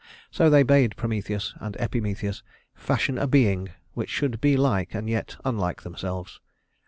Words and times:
So 0.31 0.49
they 0.49 0.63
bade 0.63 0.95
Prometheus 0.95 1.53
and 1.59 1.75
Epimetheus 1.79 2.41
fashion 2.73 3.19
a 3.19 3.27
being 3.27 3.69
which 3.93 4.09
should 4.09 4.41
be 4.41 4.57
like 4.57 4.95
and 4.95 5.07
yet 5.07 5.37
unlike 5.45 5.83
themselves. 5.83 6.41